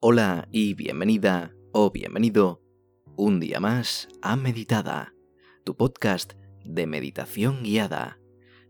[0.00, 2.62] Hola y bienvenida o bienvenido
[3.16, 5.12] un día más a Meditada,
[5.64, 8.20] tu podcast de meditación guiada.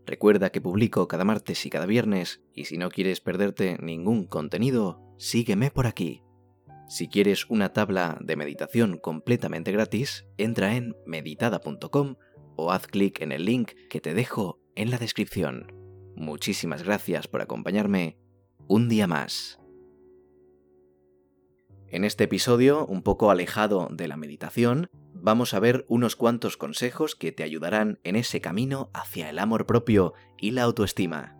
[0.07, 5.03] Recuerda que publico cada martes y cada viernes y si no quieres perderte ningún contenido,
[5.19, 6.23] sígueme por aquí.
[6.87, 12.15] Si quieres una tabla de meditación completamente gratis, entra en meditada.com
[12.55, 15.71] o haz clic en el link que te dejo en la descripción.
[16.15, 18.17] Muchísimas gracias por acompañarme
[18.67, 19.59] un día más.
[21.91, 27.15] En este episodio, un poco alejado de la meditación, vamos a ver unos cuantos consejos
[27.15, 31.35] que te ayudarán en ese camino hacia el amor propio y la autoestima.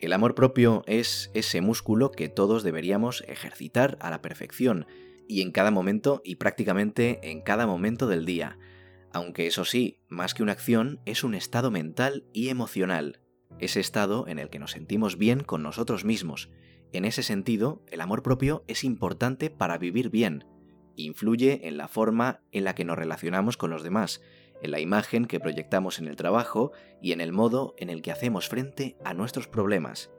[0.00, 4.86] El amor propio es ese músculo que todos deberíamos ejercitar a la perfección,
[5.28, 8.58] y en cada momento y prácticamente en cada momento del día,
[9.12, 13.20] aunque eso sí, más que una acción, es un estado mental y emocional,
[13.60, 16.50] ese estado en el que nos sentimos bien con nosotros mismos,
[16.98, 20.44] en ese sentido, el amor propio es importante para vivir bien.
[20.96, 24.20] Influye en la forma en la que nos relacionamos con los demás,
[24.62, 28.12] en la imagen que proyectamos en el trabajo y en el modo en el que
[28.12, 30.12] hacemos frente a nuestros problemas.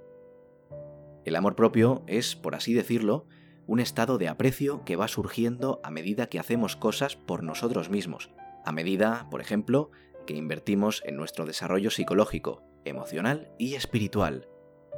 [1.24, 3.26] El amor propio es, por así decirlo,
[3.68, 8.32] un estado de aprecio que va surgiendo a medida que hacemos cosas por nosotros mismos,
[8.66, 9.92] a medida, por ejemplo,
[10.28, 14.50] que invertimos en nuestro desarrollo psicológico, emocional y espiritual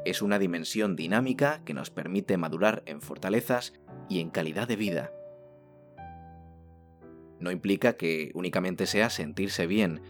[0.09, 3.73] es una dimensión dinámica que nos permite madurar en fortalezas
[4.09, 5.11] y en calidad de vida.
[7.39, 10.01] No implica que únicamente sea sentirse bien,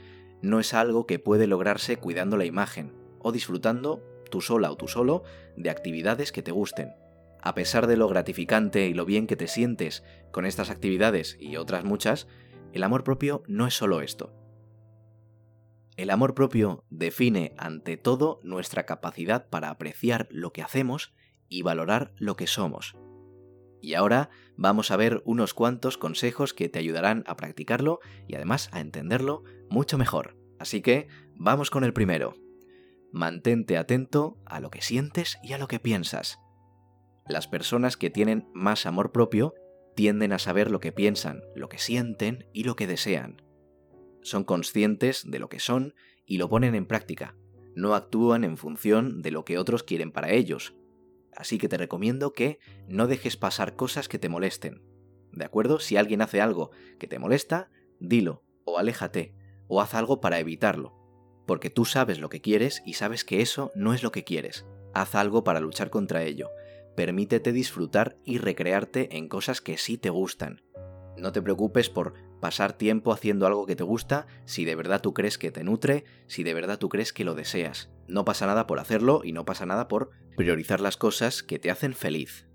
[0.42, 4.88] no es algo que puede lograrse cuidando la imagen o disfrutando, tú sola o tú
[4.88, 5.24] solo,
[5.56, 6.94] de actividades que te gusten.
[7.42, 11.58] A pesar de lo gratificante y lo bien que te sientes con estas actividades y
[11.58, 12.28] otras muchas,
[12.72, 14.32] el amor propio no es solo esto.
[15.98, 21.16] El amor propio define ante todo nuestra capacidad para apreciar lo que hacemos
[21.50, 22.96] y valorar lo que somos.
[23.82, 28.70] Y ahora vamos a ver unos cuantos consejos que te ayudarán a practicarlo y además
[28.74, 30.38] a entenderlo mucho mejor.
[30.60, 32.36] Así que vamos con el primero.
[33.12, 36.38] Mantente atento a lo que sientes y a lo que piensas.
[37.28, 39.56] Las personas que tienen más amor propio
[39.96, 43.47] tienden a saber lo que piensan, lo que sienten y lo que desean
[44.28, 45.94] son conscientes de lo que son
[46.26, 47.36] y lo ponen en práctica.
[47.76, 50.76] No actúan en función de lo que otros quieren para ellos.
[51.36, 54.82] Así que te recomiendo que no dejes pasar cosas que te molesten.
[55.32, 55.80] ¿De acuerdo?
[55.80, 59.36] Si alguien hace algo que te molesta, dilo, o aléjate,
[59.68, 60.96] o haz algo para evitarlo.
[61.46, 64.66] Porque tú sabes lo que quieres y sabes que eso no es lo que quieres.
[64.94, 66.50] Haz algo para luchar contra ello.
[66.96, 70.64] Permítete disfrutar y recrearte en cosas que sí te gustan.
[71.16, 75.14] No te preocupes por pasar tiempo haciendo algo que te gusta si de verdad tú
[75.14, 77.90] crees que te nutre, si de verdad tú crees que lo deseas.
[78.08, 81.72] No pasa nada por hacerlo y no pasa nada por priorizar las cosas que te
[81.72, 82.48] hacen feliz.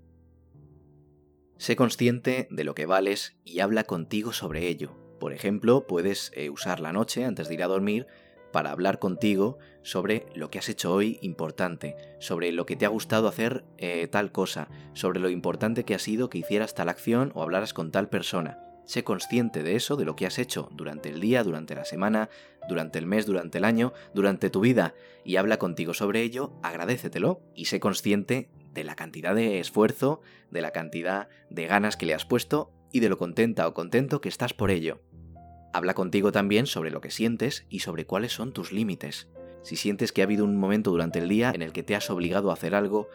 [1.57, 4.97] Sé consciente de lo que vales y habla contigo sobre ello.
[5.19, 8.07] Por ejemplo, puedes eh, usar la noche antes de ir a dormir
[8.51, 12.89] para hablar contigo sobre lo que has hecho hoy importante, sobre lo que te ha
[12.89, 17.31] gustado hacer eh, tal cosa, sobre lo importante que ha sido que hicieras tal acción
[17.35, 18.62] o hablaras con tal persona.
[18.85, 22.29] Sé consciente de eso, de lo que has hecho durante el día, durante la semana,
[22.67, 27.41] durante el mes, durante el año, durante tu vida, y habla contigo sobre ello, agradecetelo
[27.55, 32.13] y sé consciente de la cantidad de esfuerzo, de la cantidad de ganas que le
[32.13, 35.01] has puesto y de lo contenta o contento que estás por ello.
[35.73, 39.27] Habla contigo también sobre lo que sientes y sobre cuáles son tus límites.
[39.63, 42.09] Si sientes que ha habido un momento durante el día en el que te has
[42.09, 43.09] obligado a hacer algo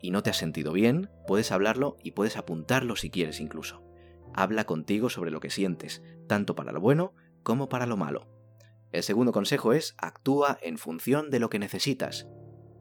[0.00, 3.89] y no te has sentido bien, puedes hablarlo y puedes apuntarlo si quieres incluso.
[4.34, 8.28] Habla contigo sobre lo que sientes, tanto para lo bueno como para lo malo.
[8.92, 12.26] El segundo consejo es actúa en función de lo que necesitas.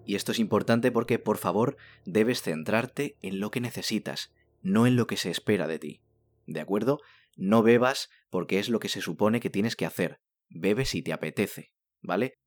[0.06, 4.96] Y esto es importante porque, por favor, debes centrarte en lo que necesitas, no en
[4.96, 6.02] lo que se espera de ti.
[6.48, 7.00] ¿De acuerdo?
[7.36, 10.20] No bebas porque es lo que se supone que tienes que hacer.
[10.50, 12.40] Bebe si te apetece, ¿vale?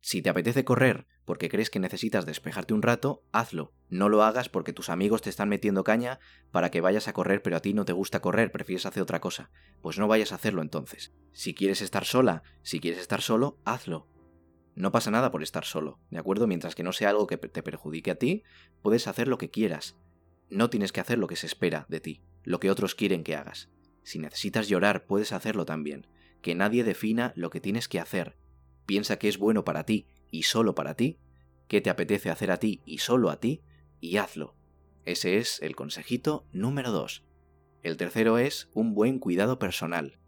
[0.00, 3.72] Si te apetece correr porque crees que necesitas despejarte un rato, hazlo.
[3.88, 6.18] No lo hagas porque tus amigos te están metiendo caña
[6.50, 9.20] para que vayas a correr pero a ti no te gusta correr, prefieres hacer otra
[9.20, 9.50] cosa.
[9.80, 11.12] Pues no vayas a hacerlo entonces.
[11.32, 14.08] Si quieres estar sola, si quieres estar solo, hazlo.
[14.74, 16.46] No pasa nada por estar solo, ¿de acuerdo?
[16.46, 18.42] Mientras que no sea algo que te perjudique a ti,
[18.82, 19.96] puedes hacer lo que quieras.
[20.50, 23.36] No tienes que hacer lo que se espera de ti, lo que otros quieren que
[23.36, 23.70] hagas.
[24.02, 26.06] Si necesitas llorar, puedes hacerlo también.
[26.42, 28.36] Que nadie defina lo que tienes que hacer.
[28.84, 31.18] Piensa que es bueno para ti y solo para ti,
[31.74, 33.60] que te apetece hacer a ti y solo a ti,
[33.98, 34.54] y hazlo.
[35.04, 37.24] Ese es el consejito número 2.
[37.82, 40.20] El tercero es un buen cuidado personal.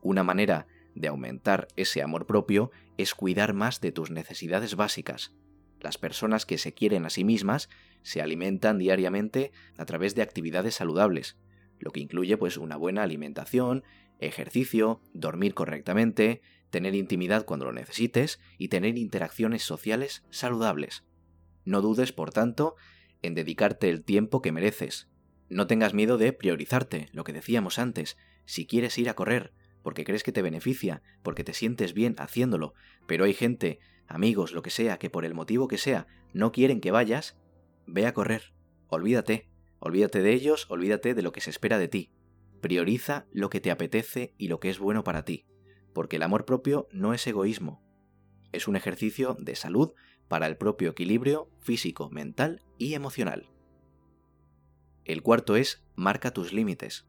[0.00, 5.34] Una manera de aumentar ese amor propio es cuidar más de tus necesidades básicas.
[5.80, 7.68] Las personas que se quieren a sí mismas
[8.04, 11.36] se alimentan diariamente a través de actividades saludables,
[11.80, 13.82] lo que incluye pues una buena alimentación,
[14.18, 21.04] ejercicio, dormir correctamente, tener intimidad cuando lo necesites y tener interacciones sociales saludables.
[21.64, 22.76] No dudes, por tanto,
[23.22, 25.08] en dedicarte el tiempo que mereces.
[25.48, 28.16] No tengas miedo de priorizarte, lo que decíamos antes.
[28.44, 29.52] Si quieres ir a correr,
[29.82, 32.74] porque crees que te beneficia, porque te sientes bien haciéndolo,
[33.06, 33.78] pero hay gente,
[34.08, 37.36] amigos, lo que sea, que por el motivo que sea, no quieren que vayas,
[37.86, 38.52] ve a correr.
[38.88, 39.48] Olvídate.
[39.78, 42.10] Olvídate de ellos, olvídate de lo que se espera de ti.
[42.66, 45.46] Prioriza lo que te apetece y lo que es bueno para ti,
[45.94, 47.80] porque el amor propio no es egoísmo.
[48.50, 49.92] Es un ejercicio de salud
[50.26, 53.52] para el propio equilibrio físico, mental y emocional.
[55.04, 57.06] El cuarto es marca tus límites.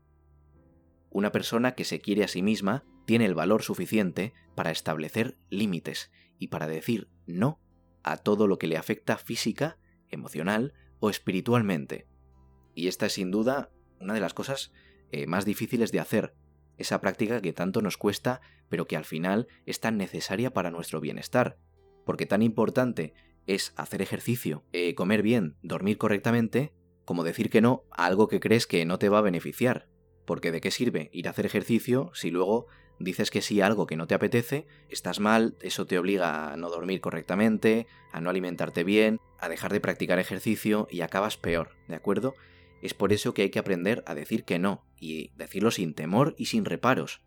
[1.09, 6.11] Una persona que se quiere a sí misma tiene el valor suficiente para establecer límites
[6.37, 7.59] y para decir no
[8.03, 9.79] a todo lo que le afecta física,
[10.09, 12.07] emocional o espiritualmente.
[12.75, 14.71] Y esta es sin duda una de las cosas
[15.11, 16.33] eh, más difíciles de hacer,
[16.77, 21.01] esa práctica que tanto nos cuesta, pero que al final es tan necesaria para nuestro
[21.01, 21.57] bienestar,
[22.05, 23.13] porque tan importante
[23.47, 26.73] es hacer ejercicio, eh, comer bien, dormir correctamente,
[27.05, 29.87] como decir que no a algo que crees que no te va a beneficiar.
[30.25, 32.67] Porque de qué sirve ir a hacer ejercicio si luego
[32.99, 36.57] dices que sí a algo que no te apetece, estás mal, eso te obliga a
[36.57, 41.69] no dormir correctamente, a no alimentarte bien, a dejar de practicar ejercicio y acabas peor,
[41.87, 42.35] ¿de acuerdo?
[42.81, 46.35] Es por eso que hay que aprender a decir que no, y decirlo sin temor
[46.37, 47.21] y sin reparos.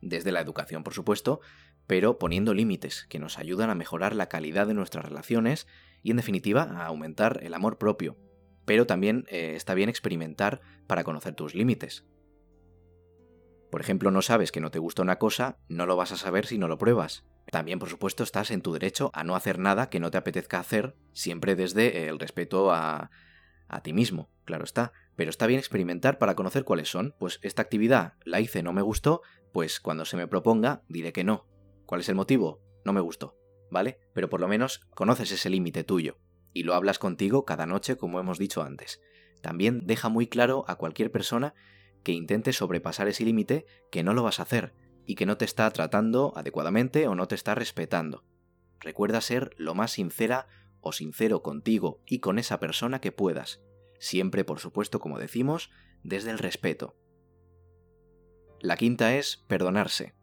[0.00, 1.40] Desde la educación, por supuesto,
[1.86, 5.66] pero poniendo límites que nos ayudan a mejorar la calidad de nuestras relaciones
[6.02, 8.16] y en definitiva a aumentar el amor propio.
[8.64, 12.04] Pero también eh, está bien experimentar para conocer tus límites.
[13.70, 16.46] Por ejemplo, no sabes que no te gusta una cosa, no lo vas a saber
[16.46, 17.24] si no lo pruebas.
[17.50, 20.58] También, por supuesto, estás en tu derecho a no hacer nada que no te apetezca
[20.58, 23.10] hacer, siempre desde el respeto a,
[23.68, 24.92] a ti mismo, claro está.
[25.16, 27.14] Pero está bien experimentar para conocer cuáles son.
[27.18, 29.22] Pues esta actividad la hice, no me gustó,
[29.52, 31.46] pues cuando se me proponga diré que no,
[31.86, 32.60] ¿Cuál es el motivo?
[32.84, 33.38] No me gustó,
[33.70, 34.00] ¿vale?
[34.12, 36.18] Pero por lo menos conoces ese límite tuyo
[36.52, 39.00] y lo hablas contigo cada noche como hemos dicho antes.
[39.40, 41.54] También deja muy claro a cualquier persona
[42.02, 44.74] que intente sobrepasar ese límite que no lo vas a hacer
[45.06, 48.24] y que no te está tratando adecuadamente o no te está respetando.
[48.80, 50.48] Recuerda ser lo más sincera
[50.80, 53.62] o sincero contigo y con esa persona que puedas,
[53.98, 55.70] siempre por supuesto como decimos,
[56.02, 56.96] desde el respeto.
[58.60, 60.14] La quinta es perdonarse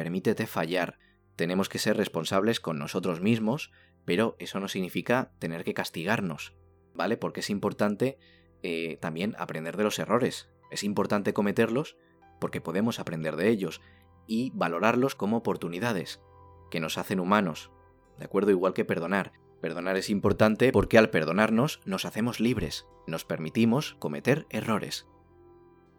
[0.00, 0.98] permítete fallar.
[1.36, 3.70] Tenemos que ser responsables con nosotros mismos,
[4.06, 6.54] pero eso no significa tener que castigarnos,
[6.94, 7.18] ¿vale?
[7.18, 8.18] Porque es importante
[8.62, 10.48] eh, también aprender de los errores.
[10.70, 11.98] Es importante cometerlos
[12.40, 13.82] porque podemos aprender de ellos
[14.26, 16.22] y valorarlos como oportunidades
[16.70, 17.70] que nos hacen humanos.
[18.18, 18.50] ¿De acuerdo?
[18.52, 19.34] Igual que perdonar.
[19.60, 25.06] Perdonar es importante porque al perdonarnos nos hacemos libres, nos permitimos cometer errores.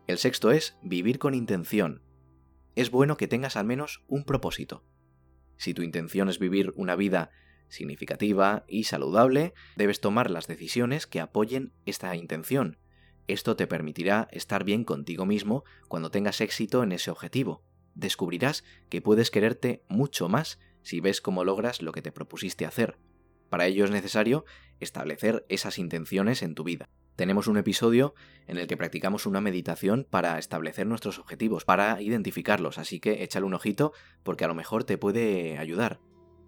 [0.08, 2.02] El sexto es vivir con intención
[2.76, 4.84] es bueno que tengas al menos un propósito.
[5.58, 7.32] Si tu intención es vivir una vida
[7.68, 12.78] significativa y saludable, debes tomar las decisiones que apoyen esta intención.
[13.28, 17.64] Esto te permitirá estar bien contigo mismo cuando tengas éxito en ese objetivo.
[17.94, 22.98] Descubrirás que puedes quererte mucho más si ves cómo logras lo que te propusiste hacer.
[23.52, 24.46] Para ello es necesario
[24.80, 26.90] establecer esas intenciones en tu vida
[27.22, 28.16] tenemos un episodio
[28.48, 33.46] en el que practicamos una meditación para establecer nuestros objetivos, para identificarlos, así que échale
[33.46, 33.94] un ojito
[34.24, 36.00] porque a lo mejor te puede ayudar.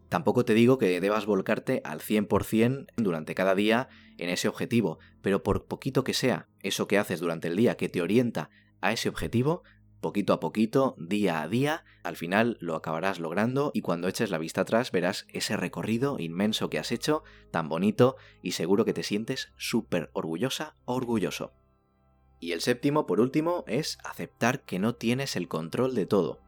[0.09, 5.43] Tampoco te digo que debas volcarte al 100% durante cada día en ese objetivo, pero
[5.43, 8.49] por poquito que sea, eso que haces durante el día que te orienta
[8.81, 9.61] a ese objetivo,
[10.03, 14.37] poquito a poquito, día a día, al final lo acabarás logrando y cuando eches la
[14.37, 19.01] vista atrás verás ese recorrido inmenso que has hecho, tan bonito y seguro que te
[19.01, 21.53] sientes súper orgullosa orgulloso.
[22.39, 26.41] Y el séptimo, por último, es aceptar que no tienes el control de todo.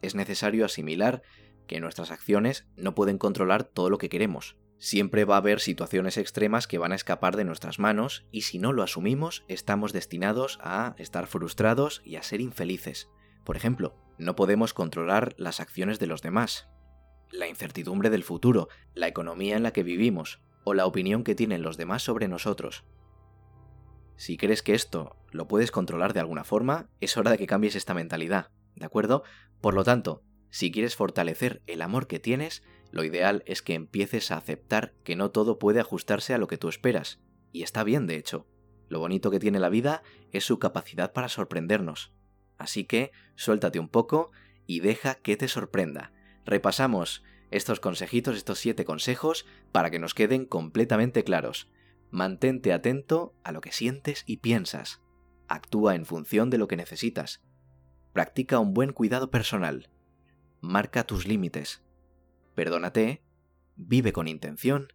[0.00, 1.22] Es necesario asimilar
[1.68, 6.16] que nuestras acciones no pueden controlar todo lo que queremos, Siempre va a haber situaciones
[6.16, 10.58] extremas que van a escapar de nuestras manos y si no lo asumimos estamos destinados
[10.60, 13.08] a estar frustrados y a ser infelices.
[13.44, 16.66] Por ejemplo, no podemos controlar las acciones de los demás,
[17.30, 21.62] la incertidumbre del futuro, la economía en la que vivimos o la opinión que tienen
[21.62, 22.82] los demás sobre nosotros.
[24.16, 27.76] Si crees que esto lo puedes controlar de alguna forma, es hora de que cambies
[27.76, 29.22] esta mentalidad, ¿de acuerdo?
[29.60, 34.30] Por lo tanto, si quieres fortalecer el amor que tienes, lo ideal es que empieces
[34.30, 37.20] a aceptar que no todo puede ajustarse a lo que tú esperas.
[37.50, 38.46] Y está bien, de hecho.
[38.88, 42.12] Lo bonito que tiene la vida es su capacidad para sorprendernos.
[42.58, 44.30] Así que suéltate un poco
[44.66, 46.12] y deja que te sorprenda.
[46.44, 51.70] Repasamos estos consejitos, estos siete consejos, para que nos queden completamente claros.
[52.10, 55.00] Mantente atento a lo que sientes y piensas.
[55.48, 57.42] Actúa en función de lo que necesitas.
[58.12, 59.88] Practica un buen cuidado personal.
[60.60, 61.82] Marca tus límites.
[62.54, 63.22] Perdónate,
[63.76, 64.92] vive con intención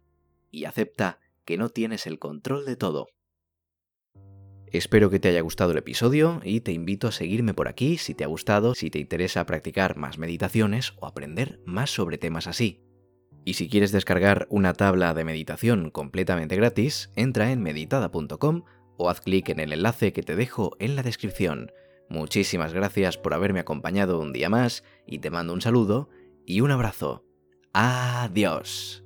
[0.50, 3.08] y acepta que no tienes el control de todo.
[4.70, 8.14] Espero que te haya gustado el episodio y te invito a seguirme por aquí si
[8.14, 12.82] te ha gustado, si te interesa practicar más meditaciones o aprender más sobre temas así.
[13.46, 18.64] Y si quieres descargar una tabla de meditación completamente gratis, entra en meditada.com
[18.98, 21.72] o haz clic en el enlace que te dejo en la descripción.
[22.10, 26.10] Muchísimas gracias por haberme acompañado un día más y te mando un saludo
[26.44, 27.27] y un abrazo.
[27.72, 29.02] Adiós.